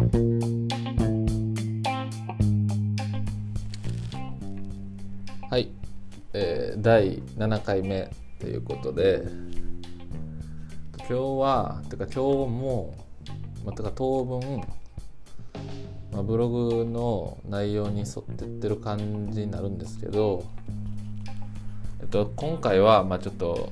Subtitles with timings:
[0.00, 0.06] は
[5.58, 5.68] い、
[6.32, 9.28] えー、第7回目ということで
[11.00, 12.20] 今日はてか今日
[12.50, 12.94] も、
[13.62, 14.62] まあ、てか当分、
[16.12, 20.46] ま、ブログの内容に沿ってってる感じになるんですけど、
[22.00, 23.70] えっと、今回はまちょっと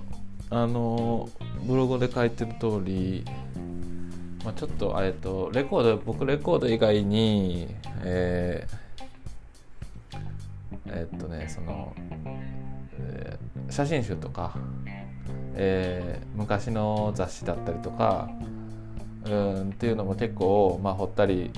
[0.51, 1.31] あの
[1.63, 3.25] ブログで書いてる通り
[4.49, 7.69] まあ、ちょっとえっとレコード僕レコード以外に
[8.03, 10.19] えー、
[10.87, 11.95] え、っとねその、
[12.99, 14.55] えー、写真集とか、
[15.55, 18.31] えー、昔の雑誌だったりとか
[19.27, 21.51] うんっていうのも結構、まあ、掘ったり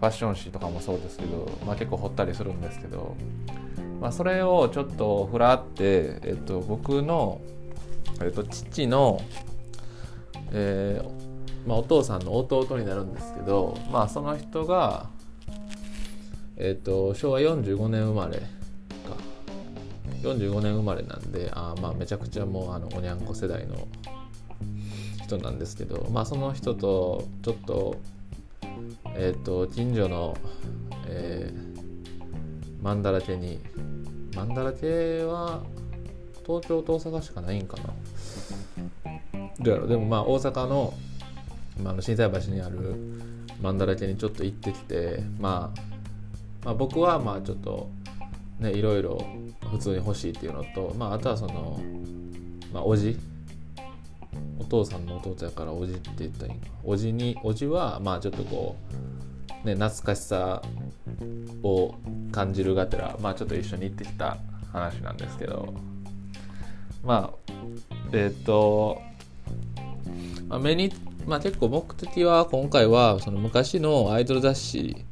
[0.00, 3.14] ファッション誌とかもそうですけど、まあ、結構掘ったりするんですけど、
[4.00, 7.42] まあ、それをちょっとふらって、えっと、僕の、
[8.22, 9.20] えっと、父の、
[10.50, 11.23] えー、
[11.66, 15.08] まあ、お父さんの弟になるんですけど、まあ、その人が、
[16.56, 18.44] えっ、ー、と昭和45年生まれか。
[20.22, 23.88] 45年生まれなんであまあめちゃくちゃもうあのおにゃんこ世代の
[25.22, 27.96] 人なんですけど、まあ、その人とちょっと,、
[29.14, 30.36] えーと、近所の、
[31.06, 33.58] えー、マンダラケに
[34.36, 35.62] マンダラケは
[36.46, 37.94] 東京と大阪しかないんかな。
[39.60, 40.94] でもまあ大阪の
[41.82, 42.94] まあ、の心斎橋にある
[43.60, 45.80] 曼荼羅家にちょっと行ってきて、まあ、
[46.64, 47.90] まあ僕はまあちょっと
[48.60, 49.24] ねいろいろ
[49.70, 51.80] 普通に欲しいっていうのと、まあ、あとはその、
[52.72, 53.16] まあ、おじ
[54.58, 58.76] お父さんの弟やからおじって言ったらいいおじにおじはまあちょっとこ
[59.64, 60.62] うね懐かしさ
[61.62, 61.94] を
[62.32, 64.38] 感じるがてらまあちょっと一緒に行ってきた
[64.72, 65.74] 話なんですけど。
[67.04, 67.54] まあ
[68.12, 69.00] えっ、ー、と、
[70.48, 70.90] まあ、目に
[71.26, 75.04] まあ結構目的は今回はその昔のアイドル雑誌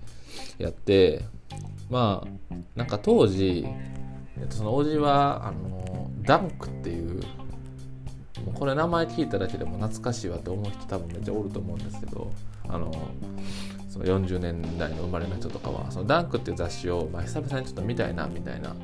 [0.59, 1.25] やって
[1.91, 3.67] まあなんか当時、
[4.51, 7.21] そのおじはあのダンクっていう
[8.45, 12.33] もうこれ名前聞いただけでも懐かしいわと思う人多分めっちゃおると思うんですけど
[12.69, 12.91] あの
[13.89, 18.75] その40年代の生まれの人とかはそのダンクっていう雑誌を、まあ、久々にちょっと見たいなみたいな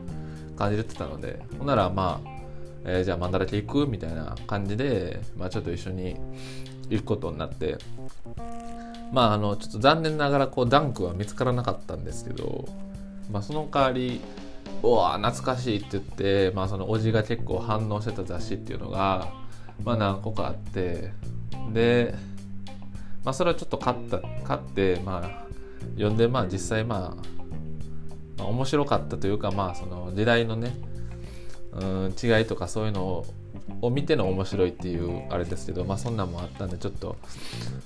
[0.56, 2.38] 感じで言ってたのでほんならまあ
[2.84, 3.86] えー、じゃあマンダラケ行く？
[3.86, 6.16] みたいな感じで、まあ、ちょっと一緒に
[6.90, 7.78] 行くことになって
[9.12, 12.68] まああのちょっと残念ながらこうダンクは見つからなかったんですけど、
[13.30, 14.20] まあ、その代わり
[14.82, 19.28] 「おわ懐かしい」って言って、まあ、そのおじが結構反応してた雑誌っていうのが、
[19.84, 21.12] まあ、何個かあって
[21.72, 22.14] で、
[23.24, 25.48] まあ、それをちょっと買った買ってまあ
[25.94, 27.22] 読んでまあ実際まあ、
[28.38, 30.76] まあ、面白かったというかまあその時代のね
[31.72, 33.26] うん違いとかそういうのを
[33.82, 37.16] を見ての面白いっていうあれですけどまあそんなんもあったんでちょっと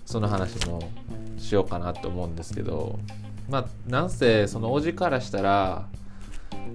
[0.07, 0.81] その話も
[1.39, 2.99] しようかなと思うんですけど
[3.49, 5.89] まあなんせそのおじからしたら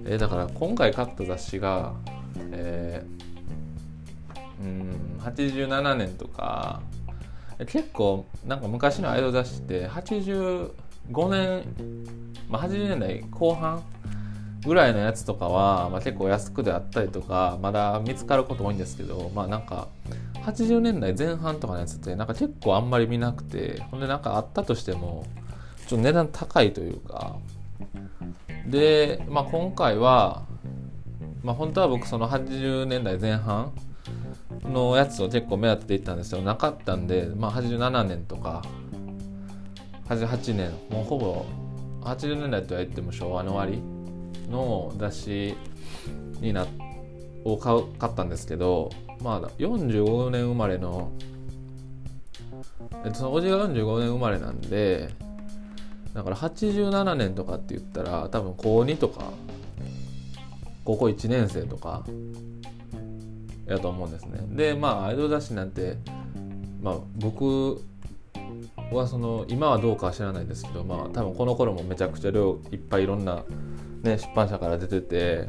[0.04, 1.94] え、だから今回買った雑誌が
[2.52, 6.82] えー、うん87年とか
[7.66, 10.70] 結構なんか昔のアイドル雑誌って85
[11.28, 11.64] 年、
[12.48, 13.82] まあ、80年代後半
[14.64, 19.88] ぐらいのやつとかは、まあ、結構安くであったりとかまだ見つかること多いんですけどまあなんか
[20.44, 25.26] 80年代前半とかのやつってなんか結構あんまり見なくてほんでなんかあったとしても
[25.86, 27.36] ちょっと値段高いというか。
[28.66, 30.42] で、まあ、今回は、
[31.42, 33.72] まあ、本当は僕その80年代前半
[34.62, 38.62] のやつを結構目当てで行ったんですけどなかったんで、まあ、87年とか
[40.08, 41.46] 88年もうほぼ
[42.02, 43.82] 80年代とは言っても昭和の終わり
[44.50, 45.54] の雑誌
[46.40, 46.66] にな
[47.44, 48.90] を買買ったんですけど
[49.22, 51.12] まあ45年生まれの
[53.04, 55.10] えっとそのおじが45年生まれなんで
[56.14, 59.30] だから87年とかって言ったら多分高2とか
[60.84, 62.04] 高校1年生とか
[63.66, 64.40] やと思うんですね。
[64.48, 65.98] でまあアイドル雑誌なんて
[66.82, 67.82] まあ僕
[68.96, 73.44] はその今はどうかは知らないですけどまあ多分この頃もめちゃくちゃ量いっぱいいろんな
[74.02, 75.48] ね、出版社から出てて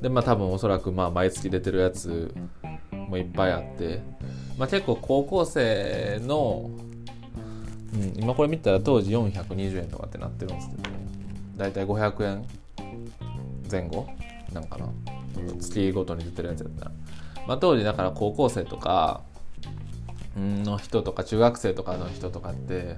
[0.00, 2.34] でまあ多分おそらくまあ毎月出てるやつ
[2.90, 4.02] もいっぱいあって、
[4.58, 6.70] まあ、結構高校生の、
[7.94, 10.82] うん、今これ見たら当時420円とかってなってるんですけど
[11.56, 12.46] 大体500円
[13.70, 14.06] 前後
[14.52, 14.88] なんかな。
[15.60, 16.92] 月ごとに出てるやつやったら、
[17.46, 19.22] まあ、当時だから高校生とか
[20.36, 22.96] の人とか中学生とかの人とかって、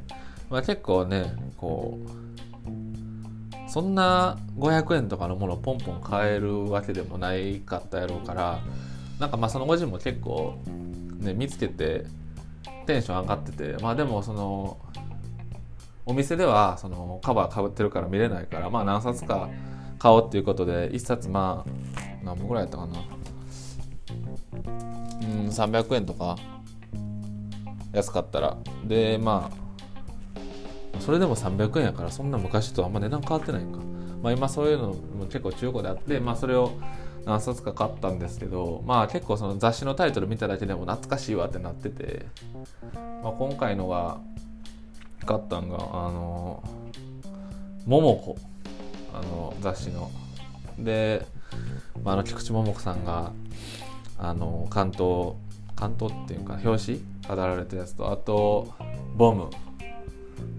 [0.50, 8.60] まあ、結構ねこうそんな500円とかのものをポンポン買えるわけでもないかったやろうから
[9.18, 10.58] なんかまあそのご自も結構
[11.18, 12.06] ね見つけて
[12.86, 14.78] テンション上がっててまあでもその
[16.06, 19.50] お店ではそのカバーかぶってるから見れないからまあ何冊か
[19.98, 21.70] 買おうっていうことで1冊まあ
[22.24, 22.98] 何本ぐらいやったかな。
[25.20, 26.36] うん300円とか
[27.92, 28.56] 安かったら。
[28.84, 33.78] でまあそれでも300円やからそんな昔とあんま値段変わってないか。
[34.22, 36.72] まあ今そういうのも結構中古であってまあそれを
[37.26, 42.26] 何冊か買ったんですけどまあ結構その雑誌のタイトル見ただけでも懐かしいわってなってて、
[43.22, 44.20] まあ、今回のが
[45.26, 45.80] 買ったんがあ
[46.10, 46.62] の
[47.84, 48.36] 「桃子」
[49.12, 50.10] あの雑誌の。
[50.78, 51.26] で、
[52.04, 53.32] まあ、あの菊池桃子さんが
[54.18, 55.34] あの関東
[55.74, 58.72] 関東っていうか表紙飾られたやつとあと
[59.16, 59.50] 「ボム」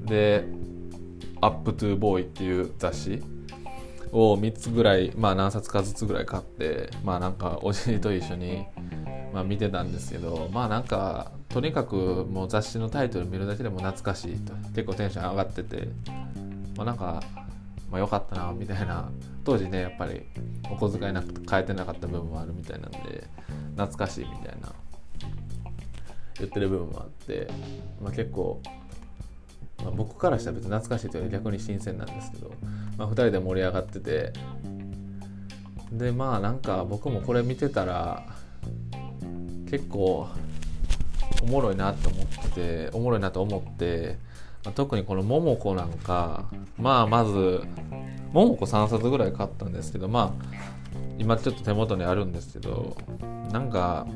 [0.06, 0.46] で
[1.42, 3.24] 「アップトゥーボーイ」っていう雑誌
[4.12, 8.66] を3つぐらいまあ何冊かずつぐらい買ってまあなんかおじいと一緒に、
[9.34, 11.96] まあ、見てたんですけどまあなんかとにかく
[12.30, 14.54] もう雑誌のタイトル見るだけでも懐かしいと。
[14.76, 15.88] 結構テンション上がってて
[16.76, 17.24] まあなんか
[17.90, 19.10] まあ、よかったなみたいな。
[19.44, 20.24] 当時ねやっぱり
[20.70, 23.30] お小遣いなくて買えてなかった部分もあるみたいなんで
[23.78, 24.74] 懐かしいみたいな。
[26.40, 27.48] 言ってる部分もあって、
[28.02, 28.62] まあ、結構、
[29.84, 32.52] まあ、僕からしたら別に懐かしいというより逆に新鮮なんですけど、
[32.98, 34.34] まあ、2人で盛り上がってて
[35.92, 38.24] でまあなんか僕もこれ見てたら
[39.70, 40.28] 結構
[41.42, 44.18] おもろいなと思ってておもろいなと思って
[44.66, 46.46] ま特にこの桃子なんか
[46.78, 47.64] まあまず
[48.34, 50.68] 桃子3冊ぐらい買ったんですけどまあ
[51.18, 52.98] 今ちょっと手元にあるんですけど
[53.52, 54.08] なんか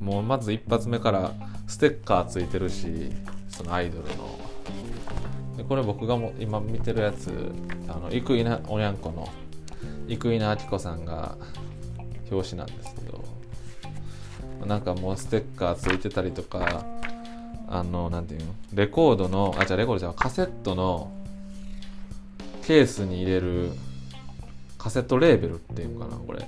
[0.00, 1.32] もうまず一発目から
[1.66, 3.10] ステッカーついてるし
[3.48, 4.38] そのアイドルの。
[5.56, 7.30] でこれ僕がも今見てるやつ
[7.88, 9.28] あの生稲おにゃんこの
[10.06, 11.36] 生稲晃子さんが
[12.30, 13.24] 表紙なんですけど
[14.66, 16.84] なんかもうステッカーついてたりとか
[17.68, 18.54] あのなんていうの？
[18.74, 21.10] レコードのあじゃあレコードじゃカセットの
[22.62, 23.70] ケースに入れる
[24.76, 26.46] カセットレーベルっていうかなこれ。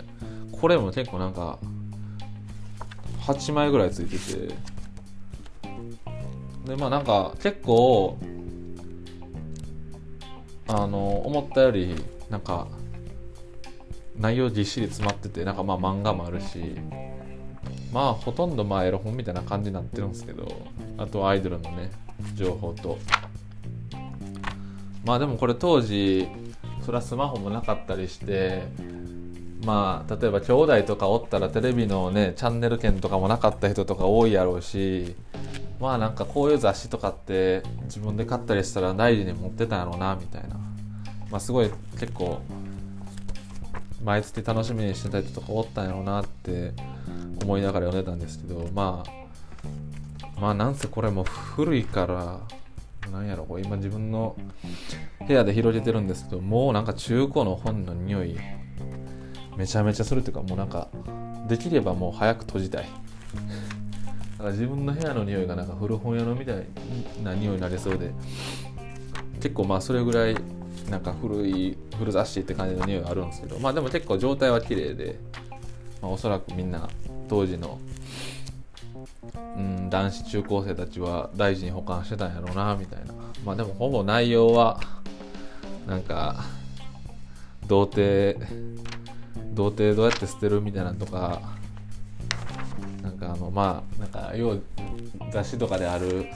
[0.52, 1.58] これも結構なんか
[3.28, 4.54] 8枚ぐらいついてて。
[6.66, 8.18] でまあなんか結構
[10.66, 11.94] あの思ったより
[12.28, 12.68] なんか
[14.18, 16.76] 内容ぎっしり詰まっててなんかまあ漫画もあるし
[17.90, 20.46] まあほとんどまあエロ本みたいな感じになってるんですけど
[20.98, 21.90] あとアイドルのね
[22.34, 22.98] 情報と。
[25.04, 26.28] まあでもこれ当時
[26.82, 28.64] それはスマホもなかったりして
[29.64, 35.16] まあ例えば兄弟とかおったらテレビのねチャンネル権とかもなかった人とか多いやろうし
[35.80, 40.58] まあなんかこういう雑誌とかって自分で買ったりしたら大事に持ってたんやろうなみたいな。
[41.30, 42.40] まあすごい結構
[44.02, 46.72] 毎月楽しみにしてた人とかおったんやろうなって
[47.42, 52.40] 思いながら読んでたんですけどまあまあなんせこれも古いから
[53.10, 54.36] なんやろこれ今自分の
[55.26, 58.38] 部屋で広げてるんですけどもうなんか中古の本の匂い。
[59.58, 60.86] めちゃめちゃするっていうかもうなんか
[61.48, 62.84] できればもう早く閉じたい。
[62.84, 62.88] だ
[64.38, 66.64] から自分の部屋の匂いがなんか古本屋のみたい
[67.24, 68.12] な匂いになりそうで。
[69.40, 70.36] 結構まあそれぐらい
[70.88, 73.58] なんか古い古雑誌って感じの匂いあるんですけど。
[73.58, 75.18] まあでも結構状態は綺麗で、
[76.00, 76.88] まあ、おそらくみんな
[77.28, 77.80] 当時の、
[79.34, 83.12] うん、男子中高生たちは大事に保管してたんやろうなみたいな。
[83.44, 84.80] まあでもほぼ内容は
[85.88, 86.44] なんか
[87.66, 88.38] 童貞
[89.58, 91.40] 童貞どうやって捨てるみたいなとか
[93.02, 94.56] なんかあのまあなんか要
[95.32, 96.26] 雑誌とかである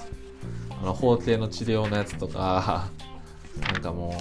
[0.83, 2.89] あの包茎の治療のやつとか
[3.73, 4.13] なんかもう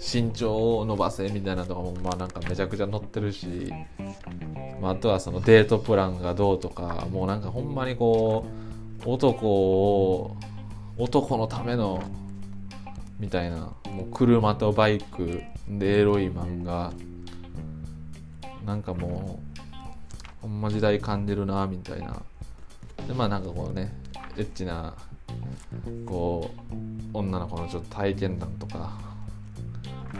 [0.00, 3.70] 身長を伸ばせみたいなとかもまあなんかめちゃくちゃ載ってるし、
[4.80, 8.46] まあ、あとはそのデートプランがどうとかもうなんかほんまにこ
[9.04, 10.36] う男を
[10.96, 12.02] 男のための
[13.20, 16.92] みたいなもう車とバイクでエロい漫画
[18.68, 19.40] なんかも
[20.40, 22.20] うほんま時代感じるなみたいな。
[23.06, 23.90] でまあなんかこうね
[24.36, 24.94] エッチな
[26.04, 29.08] こう女の子のちょっと体験談とか。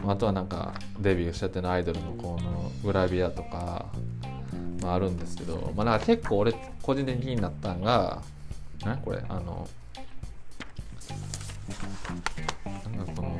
[0.07, 3.85] あとはなんかデビューしたてのアイドルのこのグラビアとか、
[4.81, 8.21] まあ、あるんですけど、まあ、なんか結構俺個人的になったんが
[8.85, 9.67] 何これあの
[12.95, 13.37] なんかこの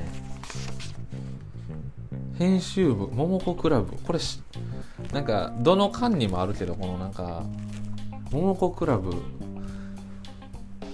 [2.37, 3.95] 編集部桃子クラブ。
[3.97, 4.19] これ
[5.13, 7.43] なんかどの巻にもあるけどこのなんか
[8.31, 9.11] 桃子クラブ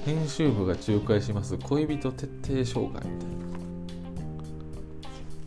[0.06, 3.36] 編集部が仲介します恋人徹底紹介みたいな。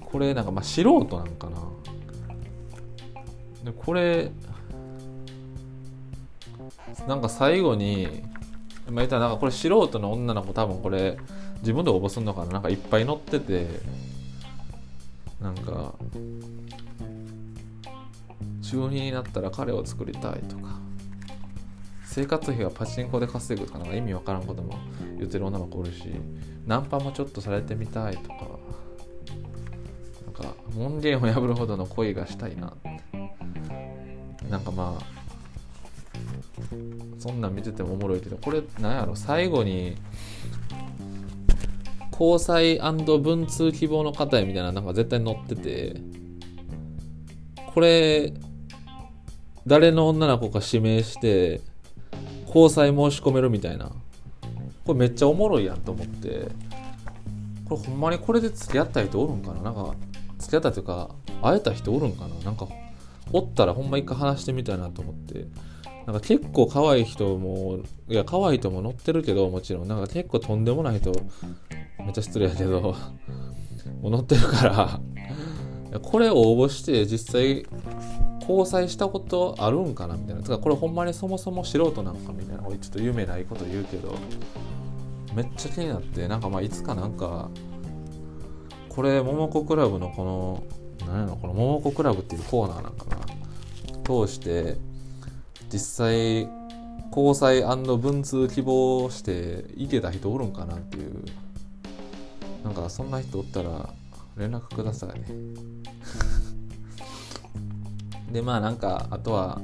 [0.04, 1.58] これなんかまあ素人なんかな。
[3.64, 4.30] でこれ
[7.06, 8.22] なんか最後に
[8.86, 11.18] まあ言ったらなんかこれ素人の女の子多分これ
[11.60, 12.52] 自分で応募するのかな。
[12.52, 13.66] なんかいっぱい載ってて
[15.40, 15.94] なんか
[18.70, 20.78] 中2になったら彼を作りたいとか。
[22.04, 24.78] 生活費はパチンコで稼ぐとかなんか意味わからんことも
[25.18, 26.10] 言ってる女の子おるし
[26.66, 28.36] ナンパもちょっとされてみたいとか。
[30.24, 32.72] なんか門限を破るほどの恋がしたいな
[34.48, 35.04] なんかまあ
[37.18, 39.14] そんなん見ててもおもろいけどこれなんやろ。
[39.14, 39.96] 最後に
[42.12, 46.00] 交際文通希望の方へみたいななんか絶対載ってて。
[47.74, 48.32] これ
[49.68, 51.60] 誰の女の子か指名して
[52.46, 53.92] 交際申し込めるみたいな。
[54.84, 56.48] これめっちゃおもろいやんと思って。
[57.68, 59.60] これほんまにこれで付き合った人おるんかな？
[59.60, 59.94] なんか
[60.38, 61.10] 付き合ったというか
[61.42, 62.34] 会えた人おるんかな？
[62.44, 62.66] なんか
[63.30, 65.46] おったらほんま一回話してみたいなと思って。
[66.06, 69.88] なんか結構可愛い人もいや可愛い人も乗ってるけどもちろん。
[69.88, 71.12] なんか結構とんでもない人
[71.98, 72.80] めっちゃ失礼やけど
[74.00, 75.00] もう乗ってるから。
[76.00, 77.66] これ応募して実際
[78.48, 80.42] 交際したことあるんかなみたいな。
[80.42, 82.66] つかこれほんまにそもそも素人なのかみたいな。
[82.66, 84.14] おいちょっと夢ないこと言うけど。
[85.34, 87.50] めっちゃ気になってなんかまあいつかなんか
[88.88, 90.64] これ桃子クラブのこの
[91.06, 93.18] 何やろこの桃子クラブっていうコーナーなんかな。
[94.04, 94.78] 通して
[95.70, 96.48] 実際
[97.14, 101.24] 交際文通希望して行けた人おるんかなっていう。
[102.64, 103.88] なんかそんな人おったら
[104.36, 105.26] 連絡くださいね。
[108.30, 109.60] でまあなんかあとは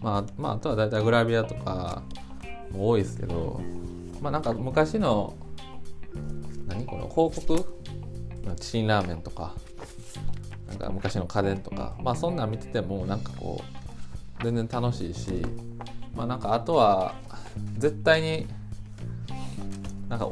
[0.00, 2.02] まあまああとは大体グラビアとか
[2.72, 3.60] も多いですけど
[4.20, 5.34] まあなんか昔の
[6.68, 6.84] 何？
[6.84, 7.64] この広告？
[8.60, 9.54] チンラーメンとか
[10.68, 13.62] なんか昔の家電とかまあそんなん見ててもなんかこ
[14.40, 15.44] う全然楽しいし
[16.14, 17.14] まあなんかあとは
[17.78, 18.46] 絶対に
[20.08, 20.28] なんか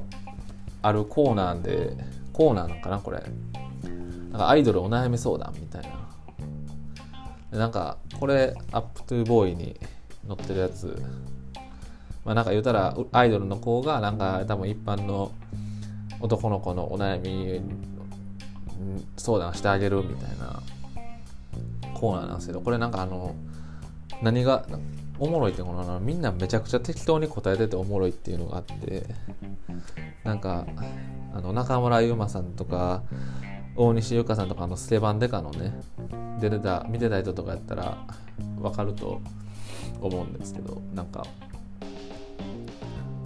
[0.82, 1.96] あるコーナーで
[2.32, 3.22] コーナーなんかなこれ。
[4.30, 5.99] なんかアイドルお悩み相談みたいな。
[7.50, 9.76] なんかこれアップトゥーボーイに
[10.26, 11.02] 載ってるやつ。
[12.24, 15.32] まあなんか言うたらアイドルの子がなんか多分一般の
[16.20, 17.62] 男の子のお悩み
[19.16, 20.62] 相談してあげるみたいな
[21.94, 23.34] コーナーなんですけどこれなんかあの
[24.22, 24.66] 何が
[25.18, 29.04] おもろいってこのみんなめちゃくちゃ適当に答えてておもろいっていうのがあって
[30.24, 30.66] なんか
[31.34, 33.02] あの中村ゆうまさんとか
[33.76, 35.72] 大西ゆかさんとかのスケバンデカのね
[36.40, 37.98] 出てた見てた人とかやったら
[38.58, 39.20] 分かると
[40.00, 41.26] 思うんですけどなんか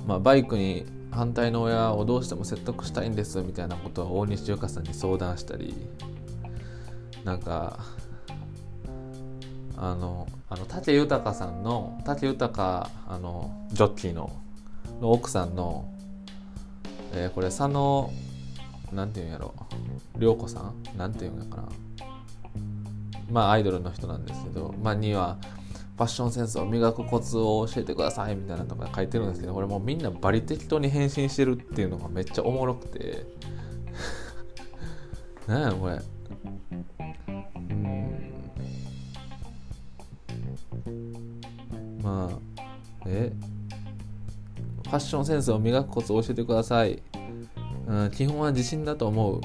[0.06, 5.75] まあバイクに反対の親をどうしても説得したいんですみたいなことは大西ゆかさんに相談したり
[7.25, 7.78] なんか
[9.76, 14.30] あのあの武豊さんの武豊あのジョッキーの
[15.00, 15.88] の奥さんの、
[17.12, 18.12] えー、これ佐野
[18.92, 19.54] なんていうんやろ
[20.18, 20.75] 涼子さん？
[20.97, 21.68] なんていうんやかな？
[23.31, 25.38] まあアイドルの人なんですけど、まあ、には
[25.97, 33.26] ファッションセンスを磨くコツを教えてくださいみたいなとか書いてるんですけどこれもうみんなバリ適当に返信してるっていうのがめっちゃおもろくて。
[35.47, 36.00] 何やこれ。
[40.87, 41.40] うん。
[42.02, 42.38] まあ
[43.07, 43.33] え？
[44.85, 47.02] ファッションセンスを磨くコツを教えてください、
[47.87, 49.40] うん、基本は自信だと思う。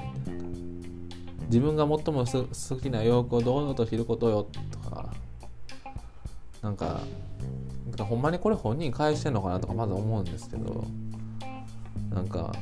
[1.49, 5.13] 自分が最も好きな洋服を堂々と着ることよとか
[6.61, 7.01] なんか
[7.99, 10.85] ほんまにこれ本人返してんのかなとかまず思うんですけど
[12.11, 12.53] なんか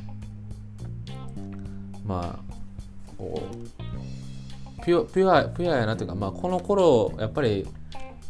[2.04, 2.54] まあ
[3.16, 3.42] こ
[4.80, 7.66] うピュアピュアやなというか、まあ、この頃やっぱり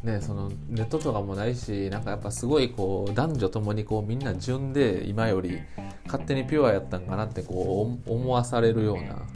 [0.03, 5.59] ね、そのネットとかもないしなんかやっぱすごいこう男女ともにこうみんな純で今より
[6.07, 9.27] 勝手にピュアやったんかなってこう思わされるような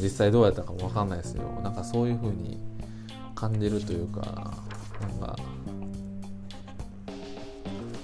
[0.00, 1.44] 実際どうやったかも分かんないですよ。
[1.62, 2.58] なんかそういう風に
[3.34, 4.20] 感じるというか
[5.00, 5.36] なんか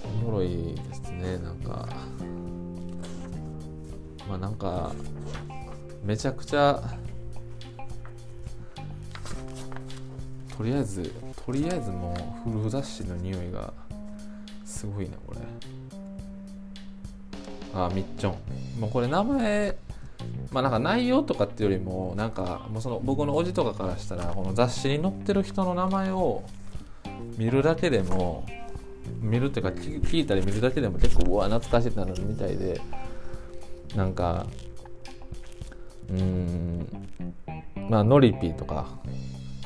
[0.04, 1.38] おもろいですね。
[1.38, 1.88] なんか
[4.28, 4.92] まあなんか
[6.04, 6.82] めちゃくちゃ
[10.56, 11.12] とりあえず
[11.46, 12.14] とりあえずも
[12.46, 13.72] う古雑誌の匂いが
[14.64, 15.40] すごいなこれ。
[17.74, 18.38] あみっちょん
[18.80, 19.76] もうこれ名前
[20.50, 26.42] まあなんか内容とかっていうよりもなんかもうその僕のおじとかからしたらこの雑誌に載ってる人の名前を
[27.36, 28.46] 見るだけでも
[29.20, 32.80] 見るっていうか聞いたり見るだけでも結構うわ懐かしいってなるみたいで
[33.94, 34.46] なんか
[36.10, 36.86] うん
[37.88, 38.98] まあノリピーとか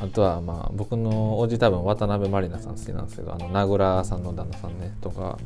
[0.01, 5.39] あとはまあ僕のおじ多分渡辺満里奈さん好きなんですけどあの名倉さんの旦那さんねとか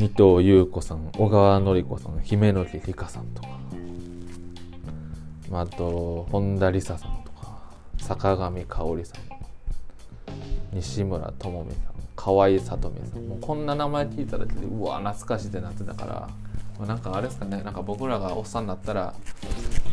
[0.00, 3.48] 二藤優子さん小川典子さん姫野木理香さんとか、
[5.52, 7.60] あ、と本田理沙さんとか
[7.98, 9.20] 坂上香織さん。
[10.72, 11.82] 西村智美さん
[12.16, 13.28] 河合さとみさん。
[13.28, 16.30] もうこんな名前聞いただけでうわ懐かしいってなってたか
[16.78, 17.62] らなんかあれですかね。
[17.62, 19.14] なんか僕らがおっさんになったら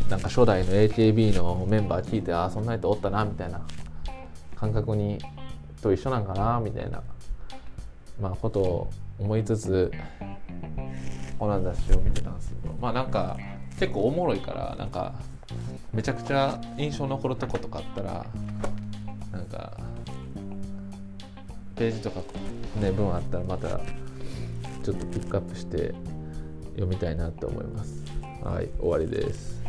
[0.09, 3.59] なんか初代の AKB のメンバー聞いてああそんな人おったなみたいな。
[4.55, 5.17] 感覚に
[5.81, 7.03] と一緒なんかなみたいな。
[8.21, 9.91] まあことを思いつつ
[11.39, 13.37] オラン雑誌を見てたんですけどまあなんか
[13.79, 15.13] 結構おもろいからなんか
[15.93, 18.25] めちゃくちゃ印象残るとことかあったら
[19.31, 19.77] なんか
[21.75, 22.21] ページとか
[22.79, 23.79] ね文あったらまた
[24.83, 25.93] ちょっとピックアップして
[26.71, 28.03] 読みたいなと思います。
[28.43, 29.61] はい、終わりです。